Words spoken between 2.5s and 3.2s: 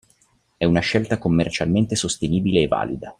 e valida.